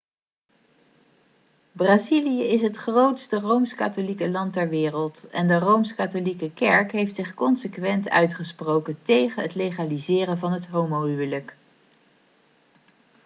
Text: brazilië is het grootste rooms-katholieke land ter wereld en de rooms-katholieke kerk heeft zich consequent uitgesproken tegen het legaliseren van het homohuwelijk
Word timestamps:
brazilië 1.71 2.43
is 2.43 2.61
het 2.61 2.77
grootste 2.77 3.39
rooms-katholieke 3.39 4.29
land 4.29 4.53
ter 4.53 4.69
wereld 4.69 5.29
en 5.29 5.47
de 5.47 5.59
rooms-katholieke 5.59 6.51
kerk 6.53 6.91
heeft 6.91 7.15
zich 7.15 7.33
consequent 7.33 8.09
uitgesproken 8.09 8.97
tegen 9.03 9.41
het 9.43 9.55
legaliseren 9.55 10.37
van 10.37 10.51
het 10.51 10.65
homohuwelijk 10.67 11.55